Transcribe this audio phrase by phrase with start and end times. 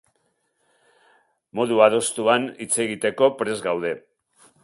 [1.59, 3.93] Modu adostuan hitz egiteko prest gaude.